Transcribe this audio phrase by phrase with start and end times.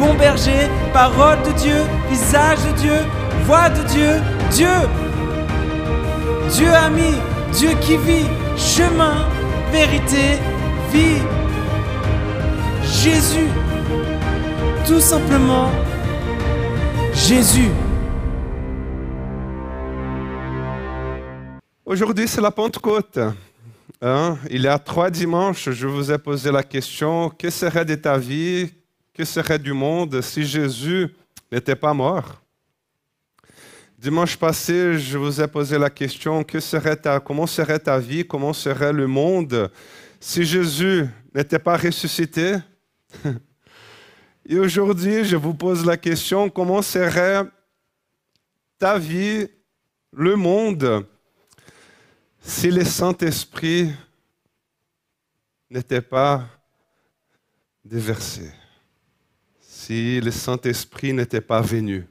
[0.00, 2.98] bon berger, parole de Dieu, visage de Dieu,
[3.44, 4.12] voix de Dieu,
[4.50, 4.78] Dieu.
[6.50, 7.12] Dieu ami,
[7.52, 9.28] Dieu qui vit, chemin,
[9.70, 10.38] vérité,
[10.90, 11.20] vie.
[12.82, 13.50] Jésus,
[14.86, 15.70] tout simplement
[17.12, 17.70] Jésus.
[21.84, 23.18] Aujourd'hui, c'est la Pentecôte.
[24.00, 24.38] Hein?
[24.48, 28.16] Il y a trois dimanches, je vous ai posé la question, que serait de ta
[28.16, 28.70] vie,
[29.20, 31.14] que serait du monde si Jésus
[31.52, 32.40] n'était pas mort?
[33.98, 38.26] Dimanche passé, je vous ai posé la question, que serait ta, comment serait ta vie,
[38.26, 39.70] comment serait le monde
[40.18, 42.56] si Jésus n'était pas ressuscité?
[44.48, 47.42] Et aujourd'hui, je vous pose la question, comment serait
[48.78, 49.46] ta vie,
[50.14, 51.06] le monde,
[52.40, 53.92] si le Saint-Esprit
[55.68, 56.48] n'était pas
[57.84, 58.50] déversé,
[59.90, 62.06] si le Saint-Esprit n'était pas venu,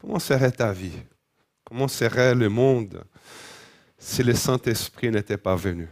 [0.00, 0.92] comment serait ta vie?
[1.64, 3.02] Comment serait le monde
[3.98, 5.88] si le Saint-Esprit n'était pas venu?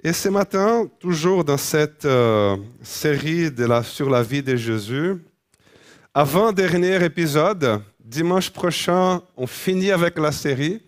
[0.00, 3.50] Et ce matin, toujours dans cette euh, série
[3.82, 5.16] sur la vie de Jésus,
[6.14, 10.80] avant-dernier épisode, dimanche prochain, on finit avec la série.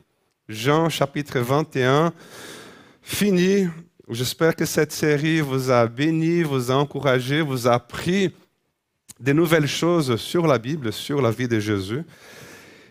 [0.49, 2.13] Jean chapitre 21,
[3.03, 3.67] fini.
[4.09, 8.33] J'espère que cette série vous a béni, vous a encouragé, vous a appris
[9.21, 12.03] de nouvelles choses sur la Bible, sur la vie de Jésus.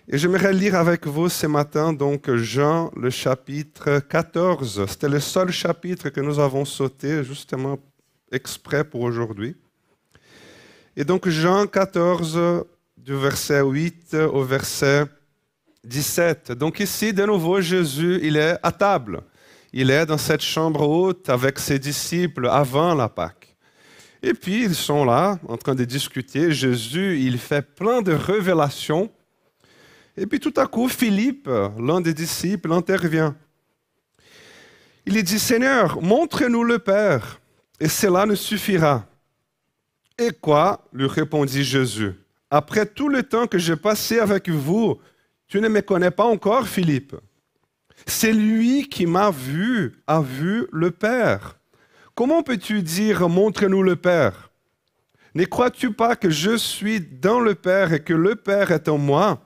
[0.07, 4.85] Et j'aimerais lire avec vous ce matin donc Jean le chapitre 14.
[4.87, 7.79] C'était le seul chapitre que nous avons sauté justement
[8.31, 9.55] exprès pour aujourd'hui.
[10.95, 12.65] Et donc Jean 14
[12.97, 15.05] du verset 8 au verset
[15.83, 16.53] 17.
[16.53, 19.21] Donc ici, de nouveau, Jésus, il est à table.
[19.73, 23.42] Il est dans cette chambre haute avec ses disciples avant la Pâque.
[24.25, 26.53] Et puis, ils sont là, en train de discuter.
[26.53, 29.11] Jésus, il fait plein de révélations.
[30.15, 33.35] Et puis, tout à coup, Philippe, l'un des disciples, intervient.
[35.05, 37.41] Il dit, Seigneur, montre-nous le Père,
[37.81, 39.05] et cela ne suffira.
[40.17, 42.13] Et quoi lui répondit Jésus.
[42.49, 44.99] Après tout le temps que j'ai passé avec vous,
[45.47, 47.15] tu ne me connais pas encore, Philippe.
[48.05, 51.57] C'est lui qui m'a vu, a vu le Père.
[52.15, 54.51] Comment peux-tu dire montre-nous le Père?
[55.33, 58.99] Ne crois-tu pas que je suis dans le Père et que le Père est en
[58.99, 59.41] moi?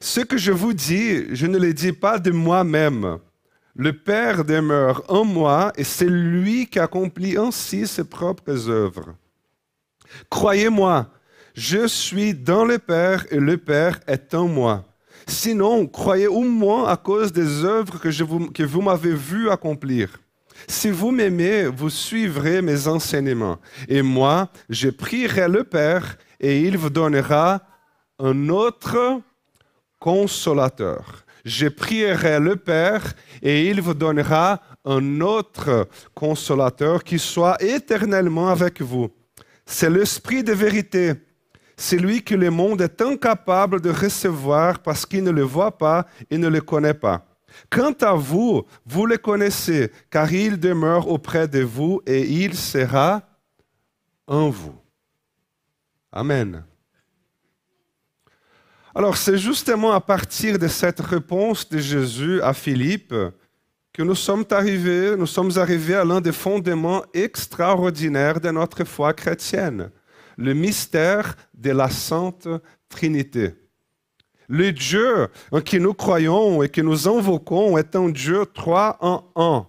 [0.00, 3.18] Ce que je vous dis, je ne le dis pas de moi-même.
[3.76, 9.14] Le Père demeure en moi et c'est lui qui accomplit ainsi ses propres œuvres.
[10.28, 11.08] Croyez-moi,
[11.54, 14.84] je suis dans le Père et le Père est en moi.
[15.28, 18.08] Sinon, croyez au moins à cause des œuvres que,
[18.50, 20.18] que vous m'avez vu accomplir.
[20.68, 23.58] Si vous m'aimez, vous suivrez mes enseignements.
[23.88, 27.62] Et moi, je prierai le Père et il vous donnera
[28.18, 29.20] un autre
[29.98, 31.24] consolateur.
[31.44, 38.82] Je prierai le Père et il vous donnera un autre consolateur qui soit éternellement avec
[38.82, 39.10] vous.
[39.64, 41.14] C'est l'Esprit de vérité
[41.80, 46.06] c'est lui que le monde est incapable de recevoir parce qu'il ne le voit pas
[46.30, 47.24] et ne le connaît pas.
[47.70, 53.22] Quant à vous, vous le connaissez, car il demeure auprès de vous et il sera
[54.26, 54.74] en vous.
[56.12, 56.64] Amen.
[58.94, 63.14] Alors c'est justement à partir de cette réponse de Jésus à Philippe
[63.92, 69.12] que nous sommes arrivés, nous sommes arrivés à l'un des fondements extraordinaires de notre foi
[69.12, 69.90] chrétienne
[70.40, 72.48] le mystère de la Sainte
[72.88, 73.54] Trinité.
[74.50, 79.22] Le Dieu en qui nous croyons et que nous invoquons est un Dieu trois en
[79.36, 79.64] un.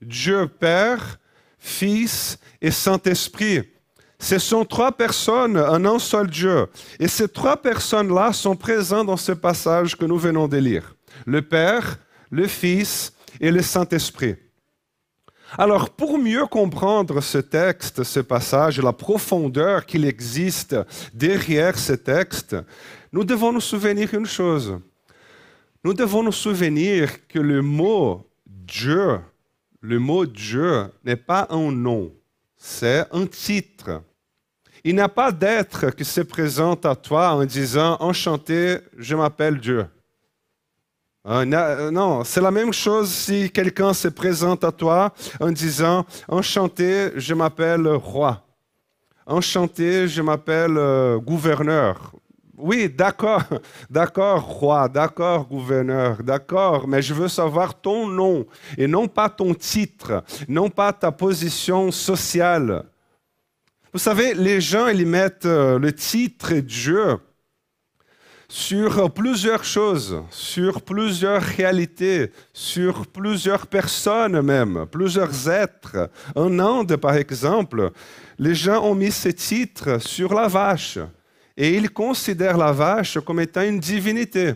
[0.00, 1.18] Dieu Père,
[1.58, 3.64] Fils et Saint-Esprit.
[4.20, 6.68] Ce sont trois personnes en un seul Dieu.
[7.00, 10.94] Et ces trois personnes-là sont présentes dans ce passage que nous venons de lire.
[11.26, 11.98] Le Père,
[12.30, 14.36] le Fils et le Saint-Esprit.
[15.58, 20.76] Alors, pour mieux comprendre ce texte, ce passage, la profondeur qu'il existe
[21.12, 22.54] derrière ce texte,
[23.12, 24.78] nous devons nous souvenir une chose.
[25.82, 29.18] Nous devons nous souvenir que le mot Dieu,
[29.80, 32.12] le mot Dieu n'est pas un nom,
[32.56, 34.02] c'est un titre.
[34.84, 39.58] Il n'y a pas d'être qui se présente à toi en disant Enchanté, je m'appelle
[39.58, 39.86] Dieu.
[41.26, 47.10] Euh, non, c'est la même chose si quelqu'un se présente à toi en disant Enchanté,
[47.16, 48.42] je m'appelle roi.
[49.26, 52.12] Enchanté, je m'appelle euh, gouverneur.
[52.62, 53.42] Oui, d'accord,
[53.90, 58.46] d'accord, roi, d'accord, gouverneur, d'accord, mais je veux savoir ton nom
[58.76, 62.84] et non pas ton titre, non pas ta position sociale.
[63.92, 67.18] Vous savez, les gens, ils mettent euh, le titre Dieu
[68.48, 76.10] sur plusieurs choses, sur plusieurs réalités, sur plusieurs personnes même, plusieurs êtres.
[76.34, 77.90] En Inde, par exemple,
[78.38, 80.98] les gens ont mis ce titre sur la vache
[81.60, 84.54] et ils considèrent la vache comme étant une divinité.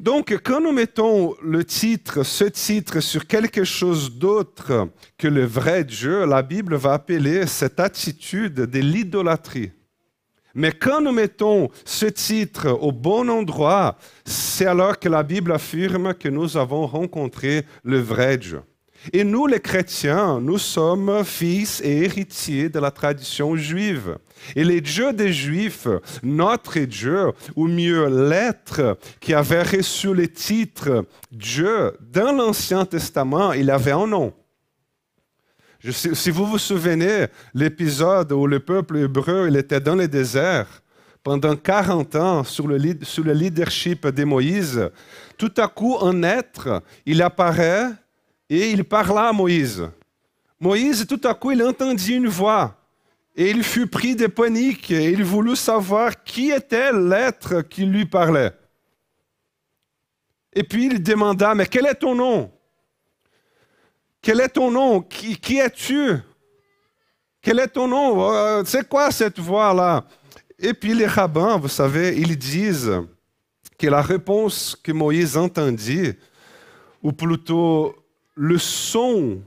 [0.00, 5.84] Donc, quand nous mettons le titre, ce titre sur quelque chose d'autre que le vrai
[5.84, 9.70] Dieu, la Bible va appeler cette attitude de l'idolâtrie.
[10.56, 16.14] Mais quand nous mettons ce titre au bon endroit, c'est alors que la Bible affirme
[16.14, 18.62] que nous avons rencontré le vrai Dieu.
[19.12, 24.18] Et nous, les chrétiens, nous sommes fils et héritiers de la tradition juive.
[24.54, 25.88] Et les dieux des Juifs,
[26.22, 33.70] notre Dieu, ou mieux l'être qui avait reçu le titre Dieu dans l'Ancien Testament, il
[33.70, 34.32] avait un nom
[35.82, 40.82] si vous vous souvenez, l'épisode où le peuple hébreu il était dans le désert
[41.22, 44.90] pendant 40 ans le, sous le leadership de Moïse,
[45.36, 47.88] tout à coup un être, il apparaît
[48.50, 49.88] et il parla à Moïse.
[50.58, 52.76] Moïse, tout à coup, il entendit une voix
[53.36, 58.04] et il fut pris de panique et il voulut savoir qui était l'être qui lui
[58.04, 58.52] parlait.
[60.52, 62.50] Et puis il demanda, mais quel est ton nom?
[64.20, 65.00] Quel est ton nom?
[65.00, 66.16] Qui, es-tu?
[67.40, 68.30] Quel est ton nom?
[68.30, 70.04] Euh, c'est quoi cette voix-là?
[70.58, 73.00] Et puis les rabbins, vous savez, ils disent
[73.78, 76.12] que la réponse que Moïse entendit,
[77.02, 77.94] ou plutôt
[78.34, 79.42] le son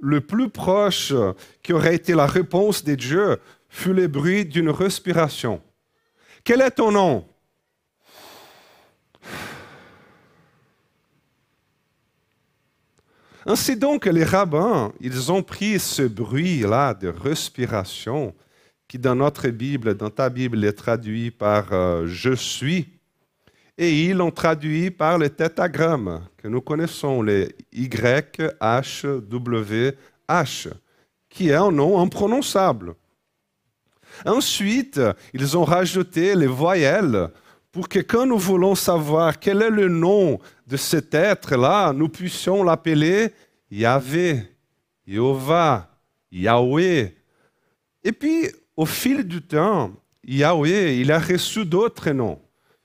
[0.00, 1.12] le plus proche
[1.62, 3.38] qui aurait été la réponse de Dieu,
[3.68, 5.60] fut le bruit d'une respiration.
[6.44, 7.26] Quel est ton nom?
[13.44, 18.34] Ainsi donc, les rabbins, ils ont pris ce bruit-là de respiration,
[18.86, 22.97] qui dans notre Bible, dans ta Bible, est traduit par euh, je suis,
[23.78, 29.14] et ils l'ont traduit par le tétagramme que nous connaissons, les YHWH,
[31.30, 32.96] qui est un nom imprononçable.
[34.26, 35.00] Ensuite,
[35.32, 37.28] ils ont rajouté les voyelles
[37.70, 42.64] pour que quand nous voulons savoir quel est le nom de cet être-là, nous puissions
[42.64, 43.32] l'appeler
[43.70, 44.42] Yahvé,
[45.06, 45.88] Jéhovah,
[46.32, 47.14] Yahweh.
[48.02, 49.92] Et puis, au fil du temps,
[50.24, 52.40] Yahweh, il a reçu d'autres noms.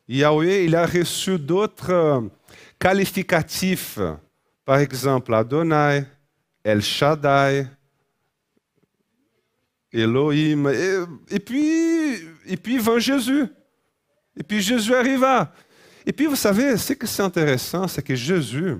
[0.08, 2.22] Yahweh, il a reçu d'autres euh,
[2.80, 4.00] qualificatifs.
[4.66, 6.06] Par exemple, Adonai,
[6.64, 7.68] El Shaddai,
[9.92, 10.68] Elohim.
[10.68, 12.16] Et, et, puis,
[12.46, 13.46] et puis vint Jésus.
[14.36, 15.54] Et puis Jésus arriva.
[16.06, 18.76] Et puis vous savez, ce que c'est intéressant, c'est que Jésus,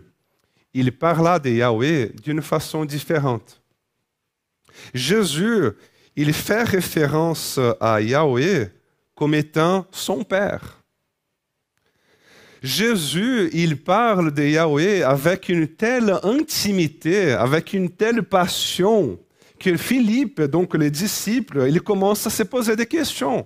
[0.74, 3.62] il parla de Yahweh d'une façon différente.
[4.94, 5.72] Jésus,
[6.16, 8.72] il fait référence à Yahweh
[9.16, 10.83] comme étant son Père.
[12.64, 19.20] Jésus, il parle de Yahweh avec une telle intimité, avec une telle passion,
[19.60, 23.46] que Philippe, donc les disciples, il commence à se poser des questions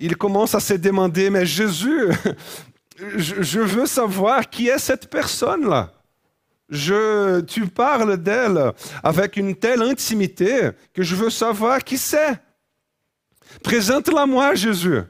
[0.00, 2.08] il commence à se demander, mais Jésus,
[3.16, 5.92] je, veux savoir qui est cette personne-là.
[6.70, 8.72] Je, tu parles d'elle
[9.02, 12.40] avec une telle intimité que je veux savoir qui c'est.
[13.62, 15.02] Présente-la moi, Jésus.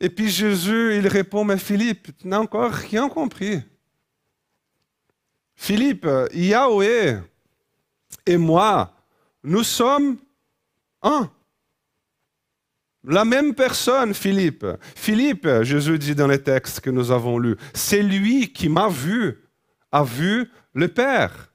[0.00, 3.60] Et puis Jésus, il répond, mais Philippe, tu n'as encore rien compris.
[5.54, 7.20] Philippe, Yahweh
[8.24, 8.94] et moi,
[9.44, 10.16] nous sommes
[11.02, 11.30] un.
[13.04, 14.66] La même personne, Philippe.
[14.94, 19.38] Philippe, Jésus dit dans les textes que nous avons lus, c'est lui qui m'a vu,
[19.92, 21.52] a vu le Père.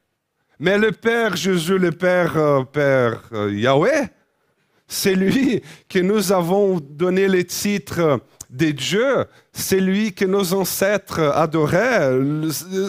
[0.59, 4.09] Mais le Père, Jésus, le Père, euh, Père euh, Yahweh,
[4.87, 8.21] c'est lui que nous avons donné les titres
[8.55, 12.12] des dieux, c'est lui que nos ancêtres adoraient,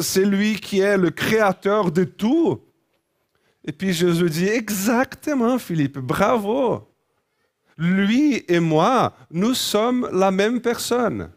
[0.02, 2.61] c'est lui qui est le créateur de tout.
[3.64, 6.88] Et puis Jésus dit, exactement Philippe, bravo.
[7.76, 11.30] Lui et moi, nous sommes la même personne.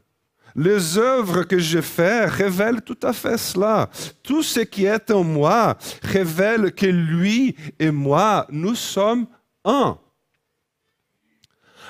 [0.55, 3.89] Les œuvres que je fais révèlent tout à fait cela.
[4.23, 9.27] Tout ce qui est en moi révèle que lui et moi, nous sommes
[9.65, 9.97] un.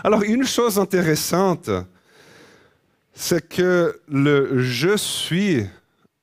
[0.03, 1.69] Alors, une chose intéressante,
[3.19, 5.65] c'est que le je suis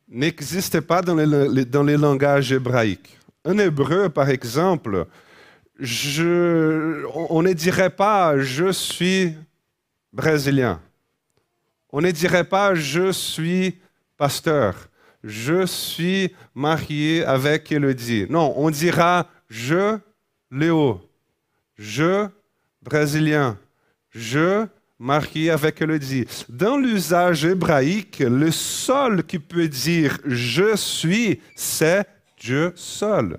[0.09, 3.19] n'existait pas dans les, dans les langages hébraïques.
[3.45, 5.07] En hébreu, par exemple,
[5.79, 9.35] on ne dirait pas je suis
[10.11, 10.81] brésilien.
[11.93, 13.79] On ne dirait pas je suis
[14.17, 14.89] pasteur.
[15.23, 18.25] Je suis marié avec Elodie.
[18.31, 19.99] Non, on dira je,
[20.51, 21.03] Léo.
[21.77, 22.27] Je,
[22.81, 23.59] brésilien.
[24.13, 24.67] Je,
[24.99, 26.27] marié avec Elodie.
[26.49, 32.07] Dans l'usage hébraïque, le seul qui peut dire je suis, c'est
[32.41, 33.39] Dieu seul.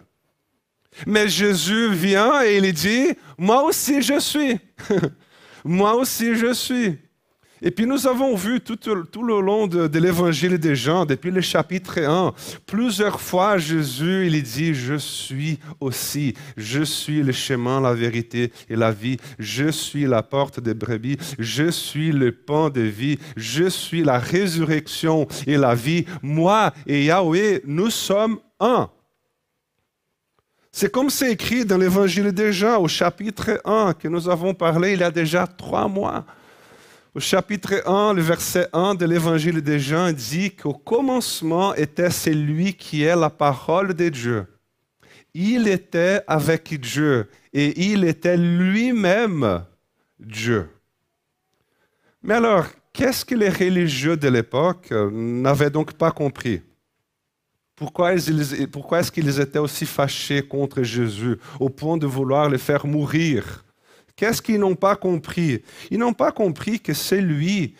[1.05, 4.59] Mais Jésus vient et il dit, moi aussi je suis.
[5.63, 6.97] moi aussi je suis.
[7.61, 11.99] Et puis nous avons vu tout, le long de, l'évangile des Jean, depuis le chapitre
[11.99, 12.33] 1,
[12.65, 18.75] plusieurs fois Jésus, il dit, je suis aussi, je suis le chemin, la vérité et
[18.75, 23.67] la vie, je suis la porte des brebis, je suis le pain de vie, je
[23.69, 26.05] suis la résurrection et la vie.
[26.21, 28.89] Moi et Yahweh, nous sommes un.
[30.71, 34.93] C'est comme c'est écrit dans l'évangile des Jean au chapitre 1 que nous avons parlé
[34.93, 36.23] il y a déjà trois mois.
[37.17, 42.75] Au chapitre 1, le verset 1 de l'évangile des Jean dit qu'au commencement était celui
[42.75, 44.45] qui est la parole de Dieu.
[45.33, 49.65] Il était avec Dieu et il était lui-même
[50.19, 50.69] Dieu.
[52.21, 56.61] Mais alors, qu'est-ce que les religieux de l'époque n'avaient donc pas compris?
[57.75, 63.65] Pourquoi est-ce qu'ils étaient aussi fâchés contre Jésus au point de vouloir le faire mourir?
[64.17, 65.63] Qu'est-ce qu'ils n'ont pas compris?
[65.91, 67.75] Ils n'ont pas compris que celui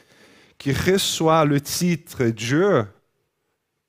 [0.60, 2.86] qui reçoit le titre Dieu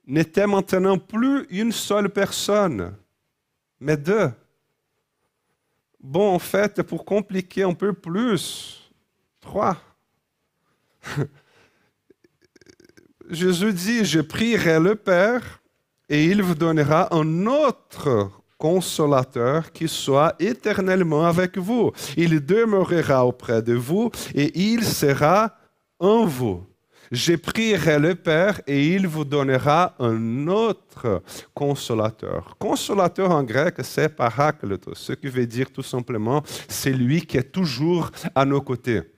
[0.06, 2.96] n'était maintenant plus une seule personne,
[3.78, 4.30] mais deux.
[6.00, 8.90] Bon, en fait, pour compliquer un peu plus,
[9.42, 9.76] trois.
[13.28, 15.60] Jésus dit, je prierai le Père
[16.08, 21.92] et il vous donnera un autre consolateur qui soit éternellement avec vous.
[22.16, 25.54] Il demeurera auprès de vous et il sera
[25.98, 26.64] en vous.
[27.10, 31.22] Je prierai le Père et il vous donnera un autre
[31.54, 32.54] consolateur.
[32.58, 37.50] Consolateur en grec, c'est parakletos, ce qui veut dire tout simplement, c'est lui qui est
[37.50, 39.17] toujours à nos côtés.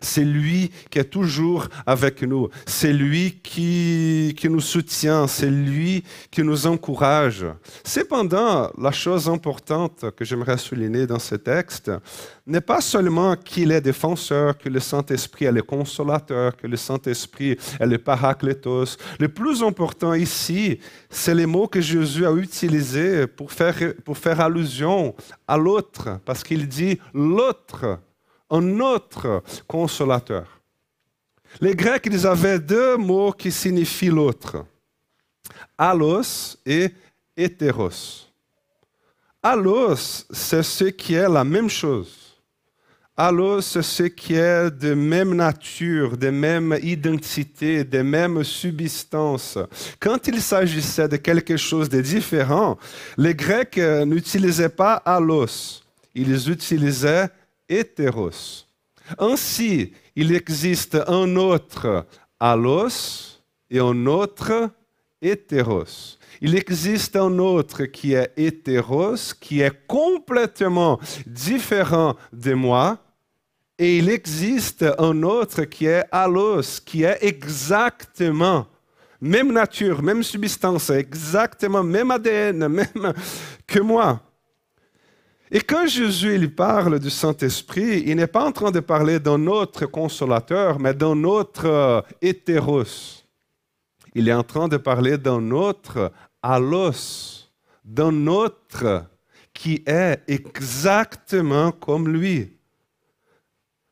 [0.00, 2.48] C'est lui qui est toujours avec nous.
[2.66, 5.26] C'est lui qui, qui nous soutient.
[5.26, 7.46] C'est lui qui nous encourage.
[7.84, 11.90] Cependant, la chose importante que j'aimerais souligner dans ce texte
[12.46, 17.56] n'est pas seulement qu'il est défenseur, que le Saint-Esprit est le consolateur, que le Saint-Esprit
[17.80, 18.96] est le paraclétos.
[19.18, 24.40] Le plus important ici, c'est les mots que Jésus a utilisés pour faire, pour faire
[24.40, 25.14] allusion
[25.48, 27.98] à l'autre, parce qu'il dit l'autre
[28.54, 30.46] un autre consolateur.
[31.60, 34.64] Les Grecs, ils avaient deux mots qui signifient l'autre.
[35.76, 36.90] Allos et
[37.36, 38.28] hétéros.
[39.42, 42.12] Allos, c'est ce qui est la même chose.
[43.16, 49.58] Allos, c'est ce qui est de même nature, de même identité, de même subsistance.
[50.00, 52.76] Quand il s'agissait de quelque chose de différent,
[53.16, 55.82] les Grecs n'utilisaient pas allos,
[56.14, 57.28] ils utilisaient
[57.68, 58.66] hétéros.
[59.18, 62.06] Ainsi, il existe un autre
[62.40, 63.40] allos
[63.70, 64.70] et un autre
[65.20, 66.18] hétéros.
[66.40, 72.98] Il existe un autre qui est hétéros, qui est complètement différent de moi,
[73.78, 78.66] et il existe un autre qui est allos, qui est exactement
[79.20, 83.14] même nature, même substance, exactement même ADN, même
[83.66, 84.20] que moi.
[85.50, 89.46] Et quand Jésus il parle du Saint-Esprit, il n'est pas en train de parler d'un
[89.46, 93.24] autre consolateur, mais d'un autre euh, hétéros.
[94.14, 97.48] Il est en train de parler d'un autre allos,
[97.84, 99.04] d'un autre
[99.52, 102.54] qui est exactement comme lui.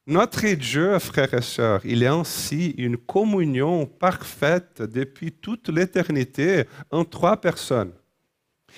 [0.07, 7.05] Notre Dieu, frères et sœurs, il est ainsi une communion parfaite depuis toute l'éternité en
[7.05, 7.93] trois personnes.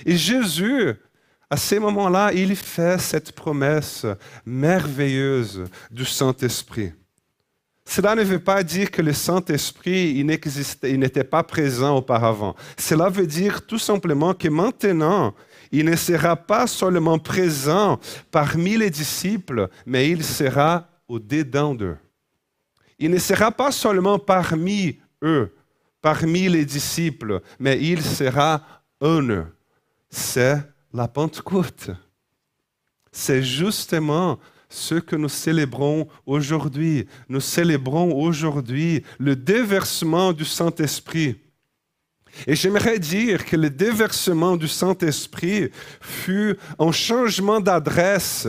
[0.05, 0.95] Et Jésus,
[1.51, 4.07] à ces moments-là, il fait cette promesse
[4.45, 6.93] merveilleuse du Saint-Esprit.
[7.87, 12.57] Cela ne veut pas dire que le Saint-Esprit n'était pas présent auparavant.
[12.79, 15.35] Cela veut dire tout simplement que maintenant,
[15.71, 21.99] il ne sera pas seulement présent parmi les disciples, mais il sera au-dedans d'eux.
[22.99, 25.55] Il ne sera pas seulement parmi eux,
[26.01, 28.63] parmi les disciples, mais il sera
[29.01, 29.47] en eux.
[30.09, 30.63] C'est
[30.95, 31.91] la Pentecôte.
[33.11, 37.07] C'est justement ce que nous célébrons aujourd'hui.
[37.29, 41.37] Nous célébrons aujourd'hui le déversement du Saint-Esprit.
[42.47, 45.71] Et j'aimerais dire que le déversement du Saint-Esprit
[46.01, 48.49] fut un changement d'adresse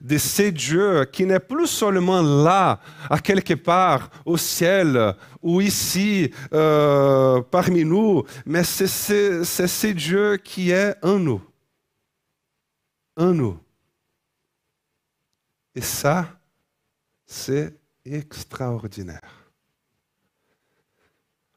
[0.00, 6.30] de ces dieux qui n'est plus seulement là, à quelque part au ciel ou ici
[6.52, 11.40] euh, parmi nous, mais c'est ces dieux qui est en nous.
[13.16, 13.58] Nous.
[15.74, 16.26] Et ça,
[17.24, 19.20] c'est extraordinaire.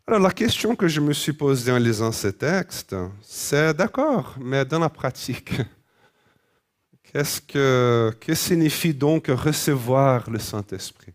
[0.06, 4.64] Alors la question que je me suis posée en lisant ce texte, c'est d'accord, mais
[4.64, 5.52] dans la pratique,
[7.04, 11.14] qu'est-ce que, que signifie donc recevoir le Saint-Esprit?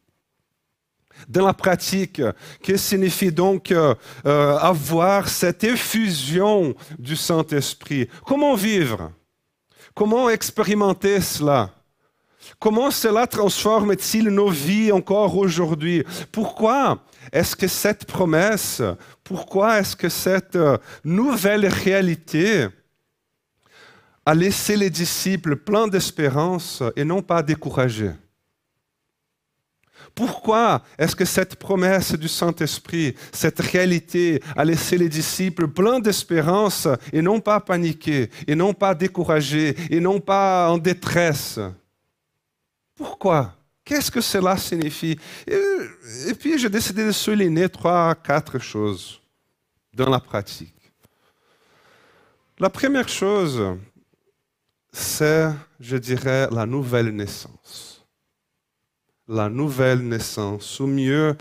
[1.29, 2.21] Dans la pratique,
[2.63, 3.95] que signifie donc euh,
[4.25, 8.09] avoir cette effusion du Saint-Esprit?
[8.27, 9.13] Comment vivre?
[9.95, 11.71] Comment expérimenter cela?
[12.59, 16.05] Comment cela transforme-t-il nos vies encore aujourd'hui?
[16.31, 18.83] Pourquoi est-ce que cette promesse,
[19.23, 22.67] pourquoi est-ce que cette euh, nouvelle réalité
[24.25, 28.13] a laissé les disciples pleins d'espérance et non pas découragés?
[30.15, 36.87] Pourquoi est-ce que cette promesse du Saint-Esprit, cette réalité a laissé les disciples pleins d'espérance
[37.13, 41.59] et non pas paniqués, et non pas découragés, et non pas en détresse?
[42.95, 43.57] Pourquoi?
[43.85, 45.19] Qu'est-ce que cela signifie?
[45.47, 49.21] Et, puis, j'ai décidé de souligner trois, quatre choses
[49.93, 50.75] dans la pratique.
[52.59, 53.77] La première chose,
[54.93, 55.49] c'est,
[55.81, 57.92] je dirais, la nouvelle naissance.
[59.35, 61.35] La nouvelle naissance, ou mieux,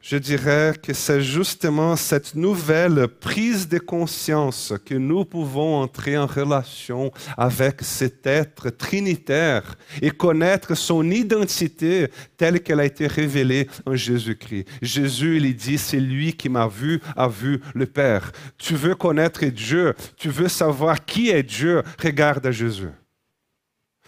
[0.00, 6.26] je dirais que c'est justement cette nouvelle prise de conscience que nous pouvons entrer en
[6.26, 13.96] relation avec cet être trinitaire et connaître son identité telle qu'elle a été révélée en
[13.96, 14.68] Jésus-Christ.
[14.80, 18.30] Jésus, il dit, c'est lui qui m'a vu, a vu le Père.
[18.58, 22.90] Tu veux connaître Dieu, tu veux savoir qui est Dieu, regarde à Jésus.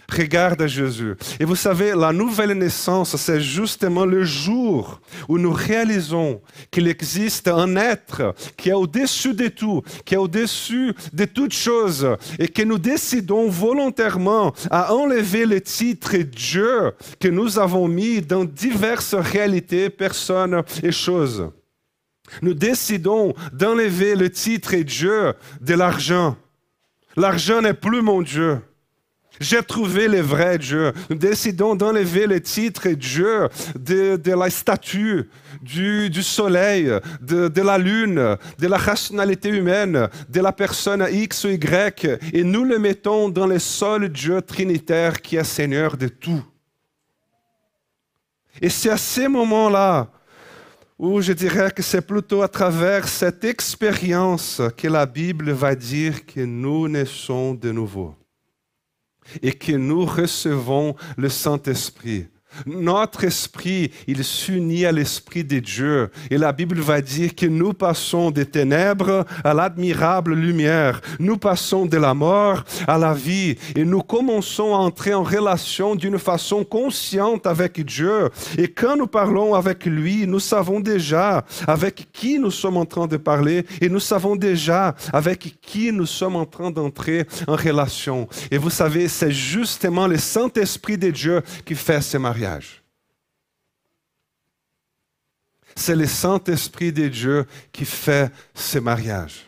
[0.09, 1.15] Regarde Jésus.
[1.41, 6.41] Et vous savez, la nouvelle naissance, c'est justement le jour où nous réalisons
[6.71, 12.17] qu'il existe un être qui est au-dessus de tout, qui est au-dessus de toutes choses,
[12.39, 18.45] et que nous décidons volontairement à enlever le titre Dieu que nous avons mis dans
[18.45, 21.51] diverses réalités, personnes et choses.
[22.43, 26.37] Nous décidons d'enlever le titre Dieu de l'argent.
[27.17, 28.61] L'argent n'est plus mon Dieu.
[29.41, 30.93] J'ai trouvé le vrai Dieu.
[31.11, 35.29] Nous décidons d'enlever le titre Dieu de, la statue,
[35.63, 41.49] du, soleil, de, de, la lune, de la rationalité humaine, de la personne X ou
[41.49, 46.43] Y, et nous le mettons dans le seul Dieu trinitaire qui est Seigneur de tout.
[48.61, 50.11] Et c'est à ces moments-là
[50.99, 56.25] où je dirais que c'est plutôt à travers cette expérience que la Bible va dire
[56.25, 58.15] que nous naissons de nouveau
[59.43, 62.27] et que nous recevons le Saint-Esprit.
[62.65, 66.11] Notre esprit, il s'unit à l'esprit de Dieu.
[66.31, 71.01] Et la Bible va dire que nous passons des ténèbres à l'admirable lumière.
[71.19, 73.57] Nous passons de la mort à la vie.
[73.75, 78.31] Et nous commençons à entrer en relation d'une façon consciente avec Dieu.
[78.59, 83.07] Et quand nous parlons avec lui, nous savons déjà avec qui nous sommes en train
[83.07, 83.67] de parler.
[83.81, 88.29] Et nous savons déjà avec qui nous sommes en train d'entrer en relation.
[88.51, 92.46] Et vous savez, c'est justement le Saint-Esprit de Dieu qui fait ce mariage.
[95.75, 99.47] C'est le Saint-Esprit de Dieu qui fait ce mariage.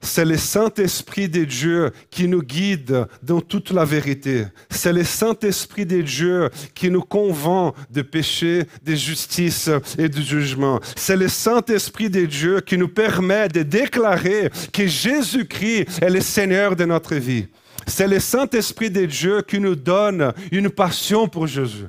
[0.00, 4.46] C'est le Saint-Esprit de Dieu qui nous guide dans toute la vérité.
[4.70, 10.80] C'est le Saint-Esprit de Dieu qui nous convainc de péché, de justice et de jugement.
[10.94, 16.76] C'est le Saint-Esprit de Dieu qui nous permet de déclarer que Jésus-Christ est le Seigneur
[16.76, 17.48] de notre vie.
[17.86, 21.86] C'est le Saint-Esprit de Dieu qui nous donne une passion pour Jésus.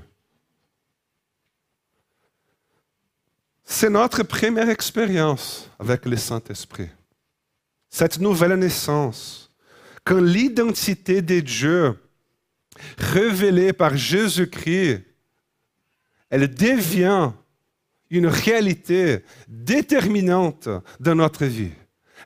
[3.64, 6.90] C'est notre première expérience avec le Saint-Esprit.
[7.90, 9.52] Cette nouvelle naissance,
[10.04, 11.98] quand l'identité de Dieu,
[12.98, 15.04] révélée par Jésus-Christ,
[16.30, 17.32] elle devient
[18.10, 21.72] une réalité déterminante dans notre vie.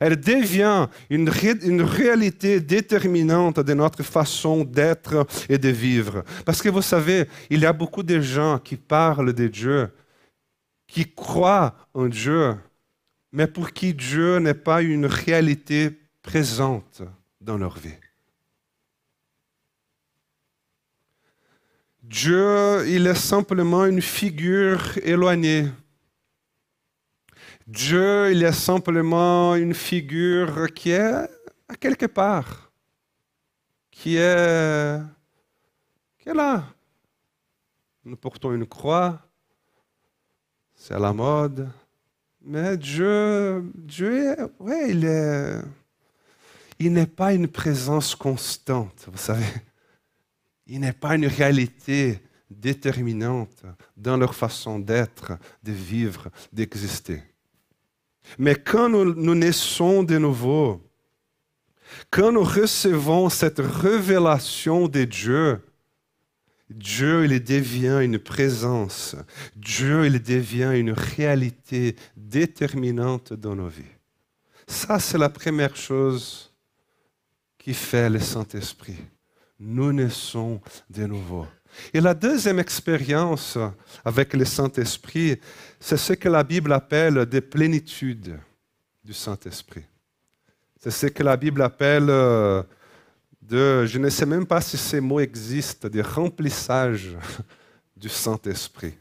[0.04, 6.24] Elle devient une, réalité déterminante de notre façon d'être et de vivre.
[6.44, 9.90] Parce que vous savez, il y a beaucoup de gens qui parlent de Dieu,
[10.88, 12.56] qui croient en Dieu,
[13.30, 17.02] mais pour qui Dieu n'est pas une réalité présente
[17.40, 17.94] dans leur vie.
[22.02, 25.68] Dieu, il est simplement une figure éloignée.
[27.66, 31.28] Dieu, il est simplement une figure qui est
[31.68, 32.72] à quelque part,
[33.90, 35.00] qui est,
[36.18, 36.64] qui est là.
[38.04, 39.20] Nous portons une croix,
[40.74, 41.70] c'est à la mode,
[42.40, 45.60] mais Dieu, Dieu, ouais, il est,
[46.80, 49.46] il n'est pas une présence constante, vous savez.
[50.66, 52.20] Il n'est pas une réalité
[52.50, 53.62] déterminante
[53.96, 57.22] dans leur façon d'être, de vivre, d'exister.
[58.38, 60.80] Mais quand nous, nous, naissons de nouveau,
[62.10, 65.60] quand nous recevons cette révélation de Dieu,
[66.70, 69.14] Dieu, il devient une présence.
[69.56, 73.84] Dieu, il devient une réalité déterminante dans nos vies.
[74.66, 76.52] Ça, c'est la première chose
[77.58, 78.96] qui fait le Saint-Esprit.
[79.60, 81.46] Nous naissons de nouveau.
[81.92, 83.58] Et la deuxième expérience
[84.04, 85.40] avec le Saint-Esprit,
[85.80, 88.38] c'est ce que la Bible appelle des plénitudes
[89.04, 89.84] du Saint-Esprit.
[90.80, 92.62] C'est ce que la Bible appelle euh,
[93.40, 97.16] de, je ne sais même pas si ces mots existent, de remplissage
[97.96, 98.94] du Saint-Esprit.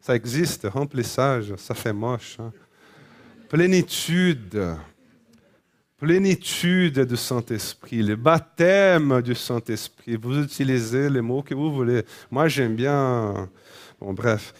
[0.00, 2.36] Ça existe, remplissage, ça fait moche.
[2.40, 2.52] Hein?
[3.48, 4.76] Plénitude
[5.98, 10.16] plénitude du Saint-Esprit, le baptême du Saint-Esprit.
[10.16, 12.04] Vous utilisez les mots que vous voulez.
[12.30, 13.50] Moi, j'aime bien.
[14.00, 14.54] Bon, bref.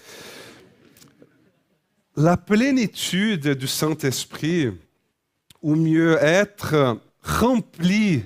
[2.17, 4.73] La plénitude du Saint-Esprit,
[5.63, 8.25] ou mieux être rempli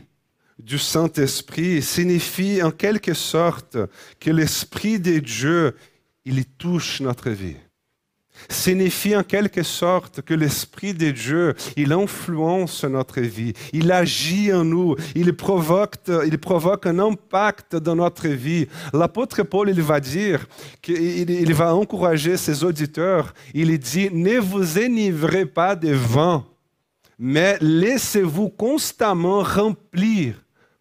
[0.59, 3.77] du Saint-Esprit, signifie en quelque sorte
[4.19, 5.77] que l'Esprit de Dieu,
[6.25, 7.57] il touche notre vie
[8.49, 14.65] signifie en quelque sorte que l'Esprit de Dieu, il influence notre vie, il agit en
[14.65, 18.67] nous, il provoque, il provoque un impact dans notre vie.
[18.93, 20.47] L'apôtre Paul, il va dire,
[20.81, 26.45] qu'il il va encourager ses auditeurs, il dit, ne vous enivrez pas de vin,
[27.19, 30.35] mais laissez-vous constamment remplir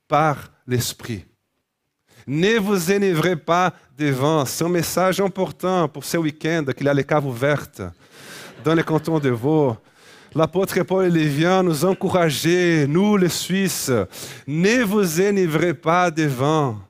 [0.08, 1.26] par l'Esprit.
[2.28, 4.46] Ne vous enivrez pas devant.
[4.46, 7.82] C'est un message important pour ce week-end qu'il a les caves ouvertes
[8.64, 9.76] dans le canton de Vaud.
[10.34, 13.92] L'apôtre Paul il vient nous encourager, nous les Suisses,
[14.48, 16.82] ne vous enivrez pas de vin,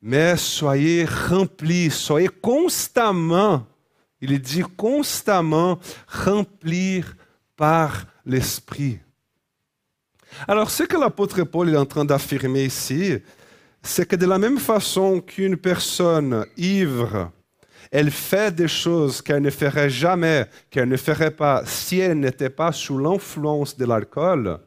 [0.00, 3.64] mais soyez remplis, soyez constamment,
[4.20, 7.14] il dit constamment remplir
[7.56, 8.98] par l'Esprit.
[10.48, 13.18] Alors, ce que l'apôtre Paul est en train d'affirmer ici,
[13.82, 17.30] c'est que de la même façon qu'une personne ivre,
[17.90, 22.50] elle fait des choses qu'elle ne ferait jamais, qu'elle ne ferait pas si elle n'était
[22.50, 24.58] pas sous l'influence de l'alcool,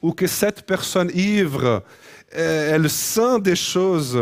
[0.00, 1.82] ou que cette personne ivre,
[2.36, 4.16] euh, elle sent des choses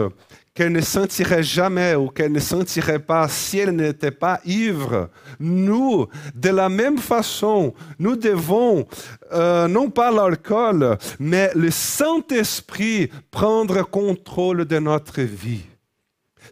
[0.56, 5.10] qu'elle ne sentirait jamais ou qu'elle ne sentirait pas si elle n'était pas ivre.
[5.38, 8.86] Nous, de la même façon, nous devons,
[9.32, 15.64] euh, non pas l'alcool, mais le Saint-Esprit prendre contrôle de notre vie.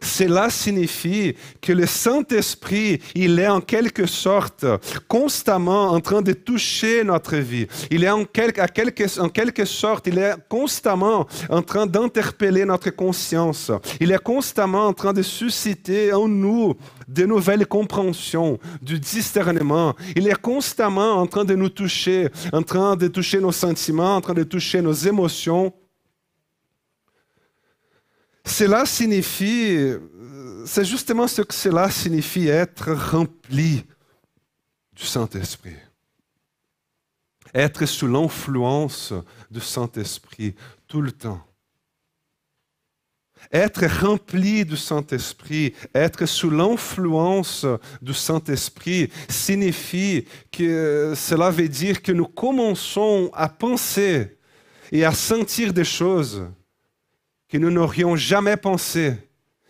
[0.01, 4.65] Cela signifie que le Saint-Esprit, il est en quelque sorte
[5.07, 7.67] constamment en train de toucher notre vie.
[7.91, 13.71] Il est en quelque, en quelque sorte, il est constamment en train d'interpeller notre conscience.
[13.99, 16.75] Il est constamment en train de susciter en nous
[17.07, 19.95] de nouvelles compréhensions, du discernement.
[20.15, 24.21] Il est constamment en train de nous toucher, en train de toucher nos sentiments, en
[24.21, 25.73] train de toucher nos émotions.
[28.45, 29.93] Cela signifie,
[30.65, 33.83] c'est justement ce que cela signifie être rempli
[34.93, 35.75] du Saint-Esprit.
[37.53, 39.13] Être sous l'influence
[39.49, 40.55] du Saint-Esprit
[40.87, 41.41] tout le temps.
[43.51, 47.65] Être rempli du Saint-Esprit, être sous l'influence
[48.01, 54.37] du Saint-Esprit signifie que cela veut dire que nous commençons à penser
[54.91, 56.47] et à sentir des choses
[57.55, 59.15] que nous n'aurions jamais pensé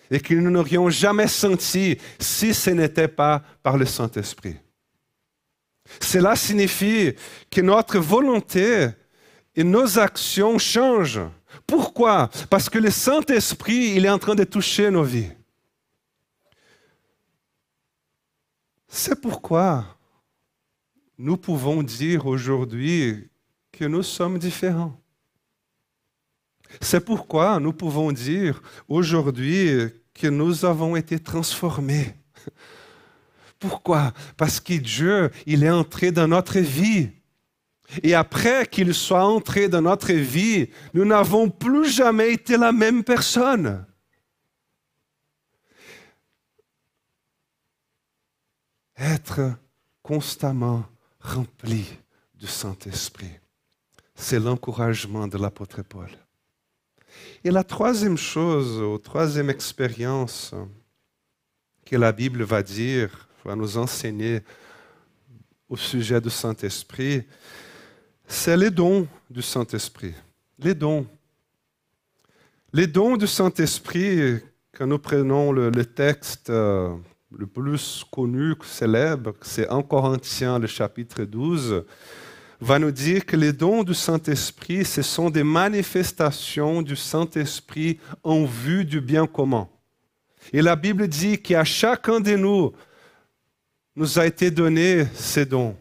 [0.10, 4.56] et que nous n'aurions jamais senti si ce n'était pas par le Saint-Esprit.
[6.02, 7.14] Cela signifie
[7.52, 8.88] que notre volonté
[9.56, 11.22] et nos actions changent.
[11.68, 12.32] Pourquoi?
[12.50, 15.30] Parce que le Saint-Esprit, il est en train de toucher nos vies.
[18.88, 19.86] C'est pourquoi
[21.20, 23.30] nous pouvons dire aujourd'hui
[23.72, 25.00] que nous sommes différents.
[26.82, 32.16] C'est pourquoi nous pouvons dire aujourd'hui que nous avons été transformés.
[33.60, 34.14] Pourquoi?
[34.38, 37.10] Parce que Dieu, il est entré dans notre vie.
[38.04, 43.04] Et après qu'il soit entré dans notre vie, nous n'avons plus jamais été la même
[43.04, 43.86] personne.
[48.98, 49.56] Être
[50.02, 50.86] constamment
[51.20, 51.86] rempli
[52.34, 53.40] du Saint-Esprit.
[54.16, 56.10] C'est l'encouragement de l'apôtre Paul.
[57.46, 60.52] Et la troisième chose, ou troisième expérience
[61.86, 64.42] que la Bible va dire, va nous enseigner
[65.70, 67.24] au sujet du Saint-Esprit,
[68.26, 70.16] c'est les dons du Saint-Esprit.
[70.58, 71.06] Les dons.
[72.74, 74.40] Les dons du Saint-Esprit,
[74.76, 76.96] quand nous prenons le, texte euh,
[77.32, 81.86] le plus connu, célèbre, c'est en Corinthiens, le chapitre 12,
[82.62, 88.46] va nous dire que les dons du Saint-Esprit, ce sont des manifestations du Saint-Esprit en
[88.46, 89.68] vue du bien commun.
[90.54, 92.72] Et la Bible dit qu'à chacun de nous,
[93.96, 95.76] nous a été donné ces dons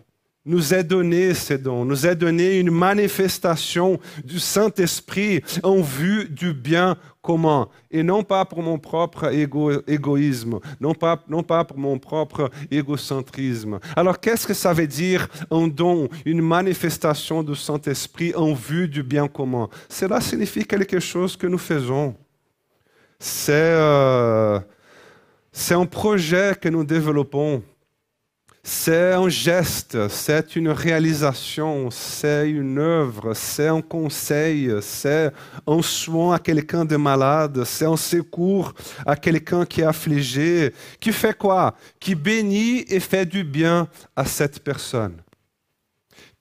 [0.47, 6.53] nous est donné ces dons, nous est donné une manifestation du Saint-Esprit en vue du
[6.53, 9.33] bien commun, et non pas pour mon propre
[9.89, 13.79] égoïsme, non pas, non pas pour mon propre égocentrisme.
[13.97, 19.03] Alors qu'est-ce que ça veut dire un don, une manifestation du Saint-Esprit en vue du
[19.03, 19.69] bien commun?
[19.89, 22.15] Cela signifie quelque chose que nous faisons.
[23.19, 24.61] C'est euh,
[25.71, 27.63] un projet que nous développons
[28.67, 35.31] c'est un geste, c'est une réalisation, c'est une œuvre, c'est un conseil, c'est
[35.67, 38.73] un soin à quelqu'un de malade, c'est un secours
[39.05, 41.75] à quelqu'un qui est affligé, qui fait quoi?
[42.01, 45.21] Qui bénit et fait du bien à cette personne.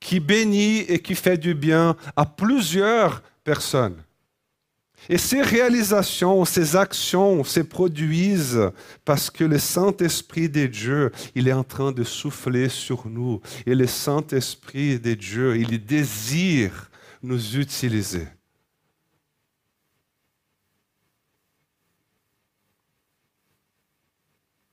[0.00, 4.03] Qui bénit et qui fait du bien à plusieurs personnes.
[5.08, 8.70] Et ces réalisations, ces actions se produisent
[9.04, 13.40] parce que le Saint-Esprit de Dieu, il est en train de souffler sur nous.
[13.66, 16.90] Et le Saint-Esprit de Dieu, il désire
[17.22, 18.26] nous utiliser.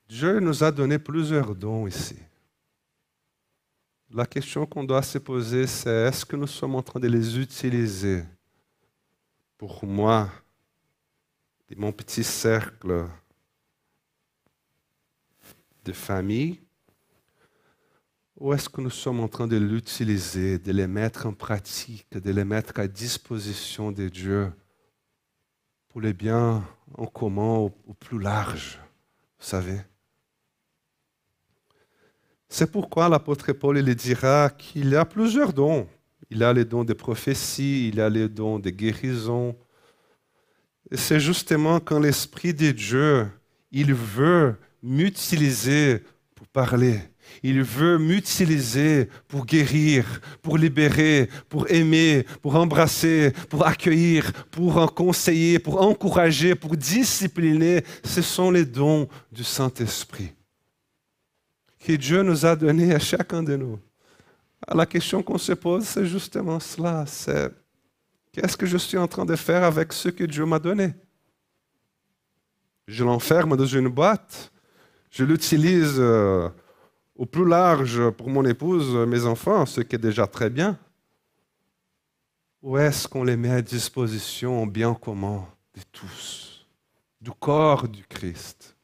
[0.08, 2.18] Dieu nous a donné plusieurs dons ici.
[4.14, 7.40] La question qu'on doit se poser, c'est est-ce que nous sommes en train de les
[7.40, 8.24] utiliser
[9.62, 10.28] pour moi
[11.70, 13.08] et mon petit cercle
[15.86, 16.60] de famille
[18.38, 22.32] ou est-ce que nous sommes en train de l'utiliser, de les mettre en pratique, de
[22.32, 24.52] les mettre à disposition de Dieu
[25.90, 28.80] pour les biens en commun au, plus large,
[29.40, 29.80] vous savez?
[32.50, 35.88] C'est pourquoi l'apôtre Paul il dira qu'il y a plusieurs dons.
[36.32, 39.56] Il a les dons de prophétie, il a les dons de guérison.
[40.94, 43.28] C'est justement quand l'Esprit de Dieu,
[43.72, 46.02] il veut m'utiliser
[46.34, 47.00] pour parler.
[47.44, 55.60] Il veut m'utiliser pour guérir, pour libérer, pour aimer, pour embrasser, pour accueillir, pour conseiller,
[55.60, 57.84] pour encourager, pour discipliner.
[58.04, 60.34] Ce sont les dons du Saint-Esprit
[61.86, 63.80] que Dieu nous a donnés à chacun de nous.
[64.68, 67.06] La question qu'on se pose, c'est justement cela.
[67.08, 67.52] C'est
[68.32, 70.94] qu'est-ce que je suis en train de faire avec ce que Dieu m'a donné?
[72.88, 74.52] Je l'enferme dans une boîte.
[75.10, 76.50] Je l'utilise euh,
[77.16, 80.78] au plus large pour mon épouse, mes enfants, ce qui est déjà très bien.
[82.62, 85.46] Ou est-ce qu'on les met à disposition au bien commun
[85.76, 86.66] de tous,
[87.20, 88.76] du corps du Christ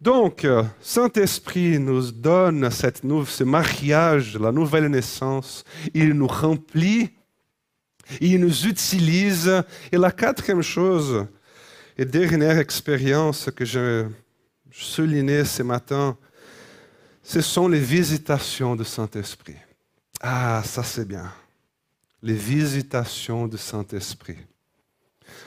[0.00, 5.62] donc, euh, Saint-Esprit nous donne cette ce mariage, la nouvelle naissance.
[5.92, 7.10] Il nous remplit,
[8.18, 9.62] il nous utilise.
[9.92, 11.26] Et la quatrième chose
[11.98, 14.06] et dernière expérience que je
[14.70, 16.16] soulignais ce matin,
[17.22, 19.56] ce sont les visitations du Saint-Esprit.
[20.22, 21.30] Ah, ça c'est bien.
[22.22, 24.38] Les visitations du Saint-Esprit.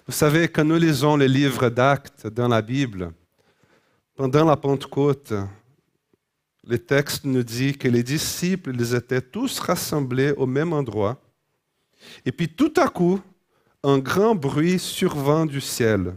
[0.05, 3.11] Vous savez, quand nous lisons les livres d'actes dans la Bible,
[4.15, 5.33] pendant la Pentecôte,
[6.65, 11.19] le texte nous dit que les disciples, ils étaient tous rassemblés au même endroit.
[12.25, 13.19] Et puis tout à coup,
[13.83, 16.15] un grand bruit survint du ciel.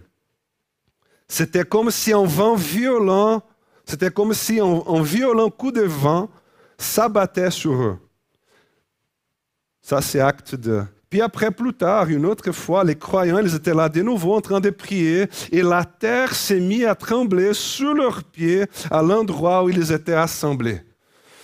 [1.28, 3.42] C'était comme si un vent violent,
[3.84, 6.30] c'était comme si un, violent coup de vent
[6.78, 7.98] s'abattait sur eux.
[9.82, 10.84] Ça, c'est acte 2.
[11.08, 14.40] Puis après, plus tard, une autre fois, les croyants, ils étaient là de nouveau en
[14.40, 19.62] train de prier et la terre s'est mise à trembler sous leurs pieds à l'endroit
[19.62, 20.82] où ils étaient assemblés.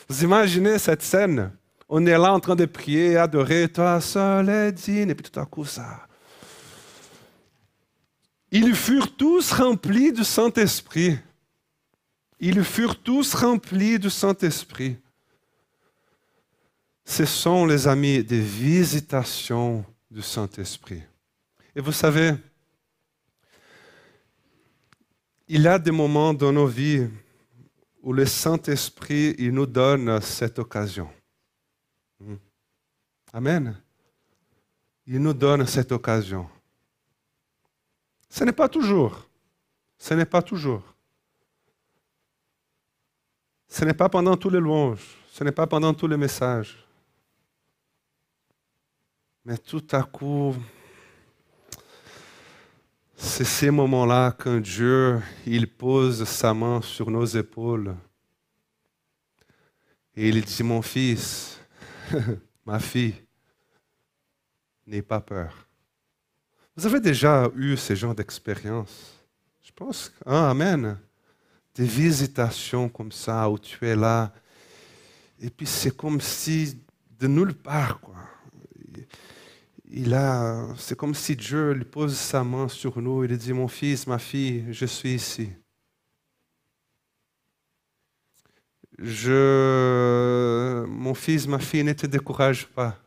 [0.08, 1.52] Vous imaginez cette scène?
[1.88, 5.38] On est là en train de prier, adorer, toi seul est digne, et puis tout
[5.38, 6.06] à coup, ça.
[8.50, 11.18] Ils furent tous remplis du Saint-Esprit.
[12.40, 14.96] Ils furent tous remplis du Saint-Esprit.
[17.04, 21.02] Ce sont, les amis, des visitations du Saint-Esprit.
[21.74, 22.34] Et vous savez,
[25.48, 27.08] il y a des moments dans nos vies
[28.02, 31.08] où le Saint-Esprit il nous donne cette occasion.
[32.20, 32.36] Hmm.
[33.32, 33.76] Amen.
[35.06, 36.48] Il nous donne cette occasion.
[38.28, 39.28] Ce n'est pas toujours.
[39.98, 40.82] Ce n'est pas toujours.
[43.68, 45.16] Ce n'est pas pendant tous les louanges.
[45.30, 46.76] Ce n'est pas pendant tous les messages.
[49.44, 50.54] Mais tout à coup,
[53.16, 57.96] c'est ces moments-là quand Dieu, il pose sa main sur nos épaules
[60.14, 61.58] et il dit, mon fils,
[62.66, 63.16] ma fille,
[64.86, 65.66] n'aie pas peur.
[66.76, 69.18] Vous avez déjà eu ce genre d'expérience?
[69.60, 70.98] Je pense, ah, Amen.
[71.74, 74.32] Des visitations comme ça où tu es là
[75.40, 76.78] et puis c'est comme si
[77.18, 78.31] de nulle part, quoi
[79.94, 83.52] il a, c'est comme si Dieu lui pose sa main sur nous et lui dit,
[83.52, 85.50] mon fils, ma fille, je suis ici.
[88.98, 92.98] Je, mon fils, ma fille, ne te décourage pas.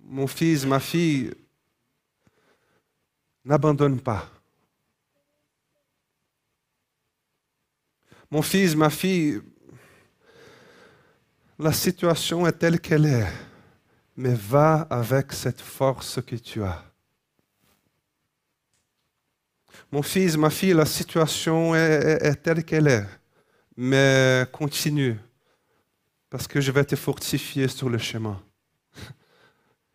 [0.00, 1.34] Mon fils, ma fille,
[3.44, 4.26] n'abandonne pas.
[8.30, 9.42] Mon fils, ma fille,
[11.58, 13.47] la situation est telle qu'elle est
[14.18, 16.84] mais va avec cette force que tu as.
[19.92, 23.06] Mon fils, ma fille, la situation est, telle qu'elle est,
[23.76, 25.16] mais continue,
[26.28, 28.42] parce que je vais te fortifier sur le chemin.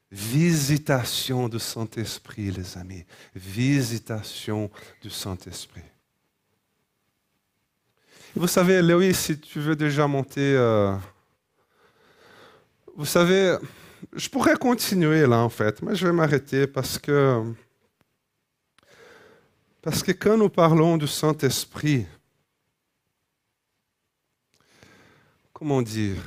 [0.09, 3.03] Visitation du Saint-Esprit, les amis.
[3.35, 5.83] Visitation du Saint-Esprit.
[8.33, 10.95] Vous savez, Léo, si tu veux déjà monter, euh,
[12.95, 13.57] vous savez,
[14.11, 17.43] je pourrais continuer là en fait, mais je vais m'arrêter parce que
[19.81, 22.05] parce que quand nous parlons du Saint-Esprit,
[25.51, 26.21] comment dire?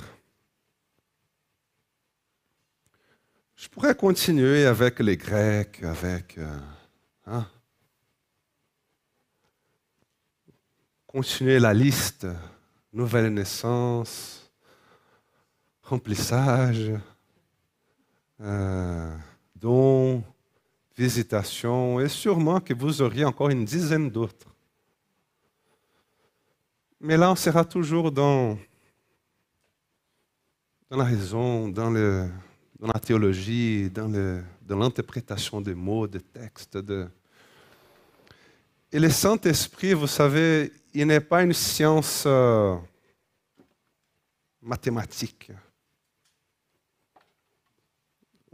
[3.57, 6.59] Je pourrais continuer avec les Grecs, avec euh,
[7.27, 7.47] hein?
[11.07, 12.27] continuer la liste,
[12.93, 14.53] nouvelle naissance,
[15.83, 16.93] remplissage
[18.40, 19.16] euh,
[19.55, 20.22] dons,
[20.96, 24.49] visitations, et sûrement que vous auriez encore une dizaine d'autres.
[27.01, 28.59] Mais là, on sera toujours dans,
[30.90, 32.29] dans la raison, dans, le,
[32.79, 36.79] dans la théologie, dans, le, dans l'interprétation des mots, des textes.
[38.90, 42.77] Et le Saint-Esprit, vous savez, il n'est pas une science euh,
[44.62, 45.51] mathématique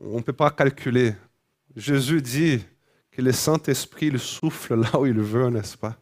[0.02, 1.14] on ne peut pas calculer.
[1.76, 2.64] Jésus dit
[3.10, 5.96] que le Saint-Esprit le souffle là où il veut, n'est-ce pas?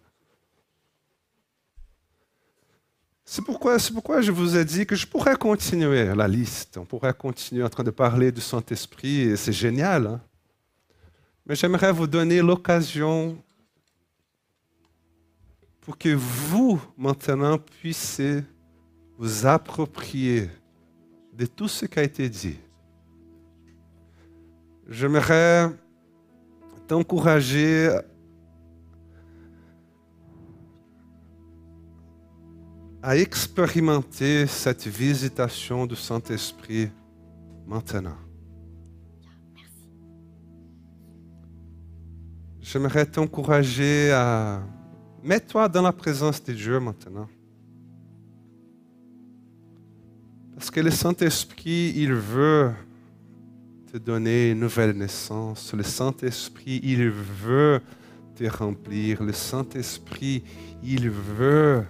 [3.24, 6.78] C'est pourquoi, je vous ai dit que je pourrais continuer la liste.
[6.78, 10.06] On pourrait continuer en train de parler du Saint-Esprit, et c'est génial.
[10.08, 10.20] Hein.
[11.46, 13.40] Mais j'aimerais vous donner l'occasion
[15.80, 18.42] pour que vous, maintenant, puissiez
[19.16, 20.50] vous approprier
[21.32, 22.58] de tout ce qui a été dit.
[24.90, 25.70] J'aimerais
[26.88, 27.96] t'encourager
[33.00, 36.90] à expérimenter cette visitation du Saint-Esprit
[37.68, 38.16] maintenant.
[42.60, 44.60] J'aimerais t'encourager à
[45.22, 47.28] mettre toi dans la présence de Dieu maintenant.
[50.56, 52.72] Parce que le Saint-Esprit, il veut
[53.90, 55.72] te donner une nouvelle naissance.
[55.74, 57.80] Le Saint-Esprit, il veut
[58.36, 59.20] te remplir.
[59.20, 60.44] Le Saint-Esprit,
[60.84, 61.82] il veut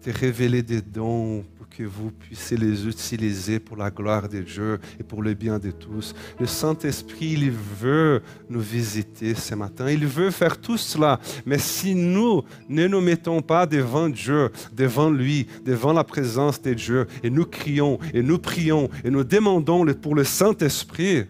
[0.00, 4.78] te révéler des dons pour que vous puissiez les utiliser pour la gloire de Dieu
[4.98, 6.14] et pour le bien de tous.
[6.40, 9.90] Le Saint-Esprit, il veut nous visiter ce matin.
[9.90, 11.20] Il veut faire tout cela.
[11.44, 16.72] Mais si nous ne nous mettons pas devant Dieu, devant lui, devant la présence de
[16.72, 21.26] Dieu, et nous crions, et nous prions, et nous demandons pour le Saint-Esprit,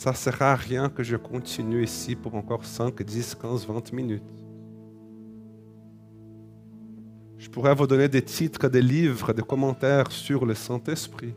[0.00, 3.92] ça ne sert à rien que je continue ici pour encore 5, 10, 15, 20
[3.92, 4.22] minutes.
[7.36, 11.34] Je pourrais vous donner des titres, des livres, des commentaires sur le Saint-Esprit.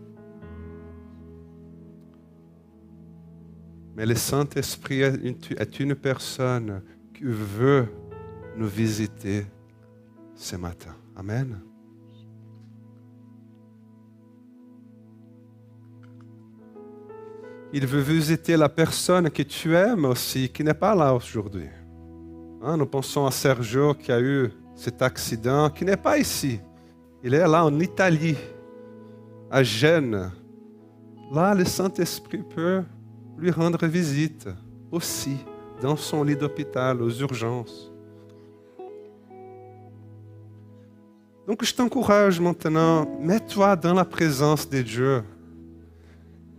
[3.97, 6.84] Mais le Saint-Esprit est une personne
[7.14, 7.89] qui veut
[8.55, 9.45] nous visiter
[10.36, 10.95] ce matin.
[11.18, 11.59] Amen.
[17.76, 21.69] Il veut visiter la personne que tu aimes aussi, qui n'est pas là aujourd'hui.
[22.61, 26.59] Hein, nous pensons à Sergio qui a eu cet accident, qui n'est pas ici.
[27.24, 28.38] Il est là en Italie,
[29.49, 30.32] à Gênes.
[31.32, 32.84] Là, le Saint-Esprit peut
[33.39, 34.47] lui rendre visite
[34.91, 35.38] aussi
[35.82, 37.91] dans son lit d'hôpital, aux urgences.
[41.47, 45.24] Donc je t'encourage maintenant, mets-toi dans la présence de Dieu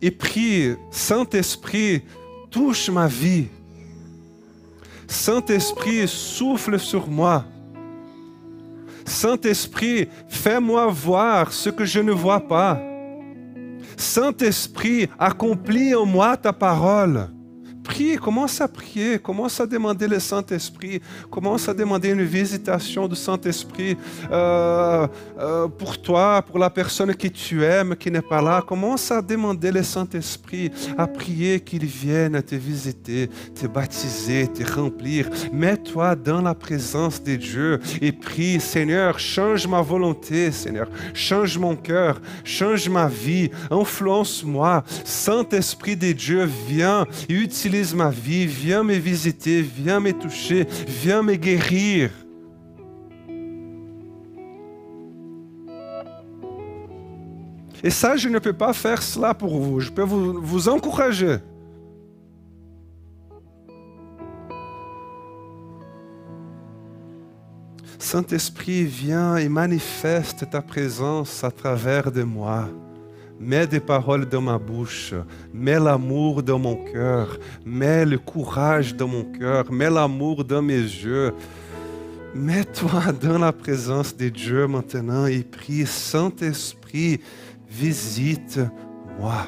[0.01, 2.03] et prie, Saint-Esprit,
[2.51, 3.49] touche ma vie.
[5.07, 7.45] Saint-Esprit, souffle sur moi.
[9.05, 12.81] Saint-Esprit, fais-moi voir ce que je ne vois pas.
[13.97, 17.29] Saint-Esprit, accomplis en moi ta parole.
[17.85, 23.15] Prie, commence à prier, commence à demander le Saint-Esprit, commence à demander une visitation du
[23.15, 23.95] Saint-Esprit
[24.33, 25.07] euh,
[25.39, 28.63] euh, pour toi, pour la personne que tu aimes, qui n'est pas là.
[28.67, 35.29] Commence à demander le Saint-Esprit, à prier qu'il vienne te visiter, te baptiser, te remplir.
[35.53, 41.77] Mets-toi dans la présence de Dieu et prie, Seigneur, change ma volonté, Seigneur, change mon
[41.77, 44.85] cœur, change ma vie, influence-moi.
[45.05, 51.23] Saint-Esprit de Dieu, viens et utilise ma vie, viens me visiter, viens me toucher, viens
[51.23, 52.11] me guérir.
[57.83, 59.81] Et ça, je ne peux pas faire cela pour vous.
[59.81, 61.37] Je peux vous, vous encourager.
[67.99, 72.69] Saint-Esprit, viens et manifeste ta présence à travers de moi.
[73.41, 75.13] Mets des paroles dans ma bouche,
[75.53, 80.81] mets l'amour dans mon cœur, mets le courage dans mon cœur, mets l'amour dans mes
[80.81, 81.33] yeux.
[82.35, 87.21] Mets-toi dans la présence de Dieu maintenant et prie, Saint-Esprit,
[87.69, 89.47] visite-moi.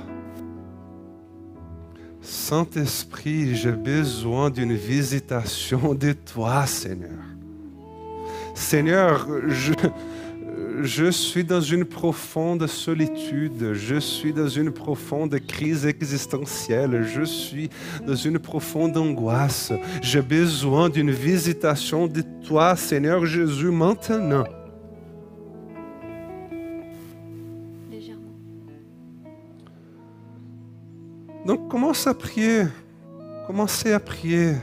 [2.20, 7.22] Saint-Esprit, j'ai besoin d'une visitation de toi, Seigneur.
[8.52, 9.72] Seigneur, je,
[10.82, 17.70] je suis dans une profonde solitude, je suis dans une profonde crise existentielle, je suis
[18.06, 19.72] dans une profonde angoisse.
[20.02, 24.44] J'ai besoin d'une visitation de toi, Seigneur Jésus, maintenant.
[31.44, 32.64] Donc commence à prier,
[33.46, 34.54] commencez à prier,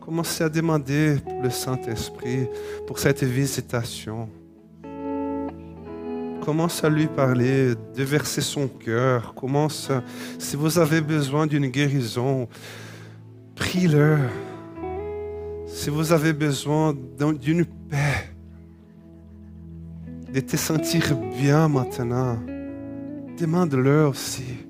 [0.00, 2.46] commencez à demander pour le Saint-Esprit,
[2.86, 4.28] pour cette visitation.
[6.44, 9.32] Commence à lui parler, déverser son cœur.
[9.34, 9.90] Commence,
[10.38, 12.48] si vous avez besoin d'une guérison,
[13.54, 14.18] prie-le.
[15.66, 16.94] Si vous avez besoin
[17.40, 18.30] d'une paix,
[20.34, 22.38] de te sentir bien maintenant,
[23.40, 24.63] demande-le aussi.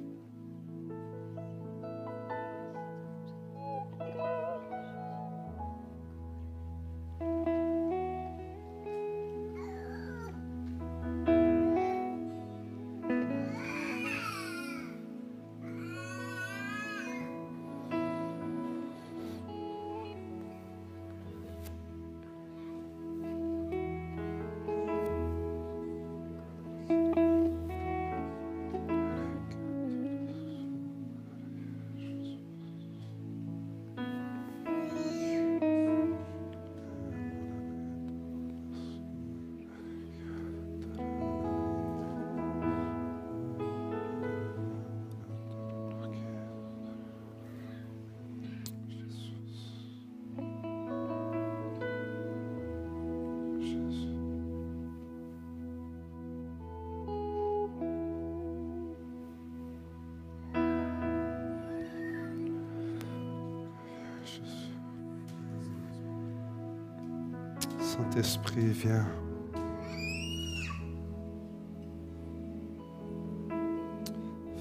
[67.94, 69.06] Saint-Esprit, viens.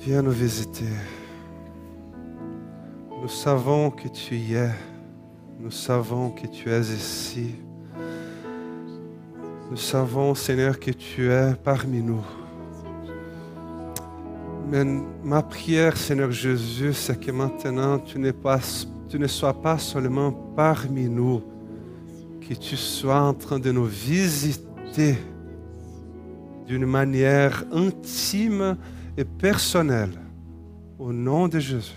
[0.02, 0.94] Viens nous visiter.
[3.20, 4.70] Nous savons que tu y es.
[5.60, 7.56] Nous savons que tu es ici.
[9.72, 12.24] Nous savons, Seigneur, que tu es parmi nous.
[14.70, 14.86] Mais
[15.24, 18.60] ma prière, Seigneur Jésus, c'est que maintenant tu ne, pas,
[19.10, 21.42] tu ne sois pas seulement parmi nous,
[22.48, 25.18] que tu sois en train de nous visiter
[26.68, 28.78] d'une manière intime
[29.18, 30.12] et personnelle.
[31.00, 31.94] Au nom de Jésus.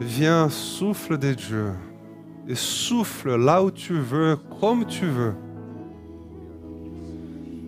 [0.00, 1.70] Viens, souffle de Dieu.
[2.46, 5.32] et souffle là où tu veux, comme tu veux.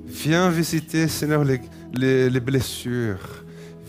[0.04, 1.60] Viens visiter, Seigneur, les,
[1.94, 3.42] les- les blessures.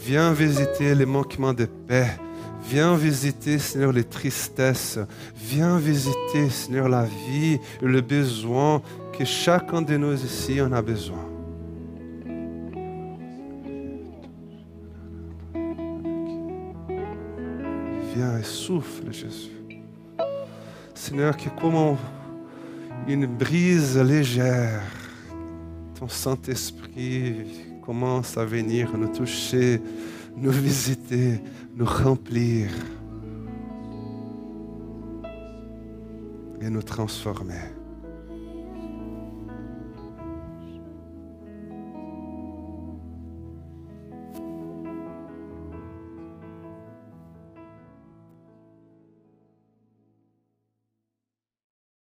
[0.06, 2.12] Viens visiter les manquements de paix.
[2.70, 5.00] Viens visiter, Seigneur, les tristesses.
[5.36, 8.82] Viens visiter, Seigneur, la vie et le besoin
[9.18, 11.26] que chacun de nous ici en a besoin.
[18.14, 19.52] Viens et souffle, Jésus.
[20.94, 21.96] Seigneur, que comme
[23.08, 24.82] une brise légère,
[25.98, 27.46] ton Saint-Esprit
[27.82, 29.82] commence à venir nous toucher,
[30.38, 31.40] nous visiter,
[31.76, 32.70] nous remplir
[36.62, 37.77] et nous transformer.